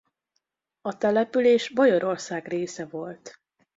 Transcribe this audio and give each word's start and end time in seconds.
A 0.81 0.97
település 0.97 1.69
Bajorország 1.69 2.47
része 2.47 2.85
volt. 2.85 3.41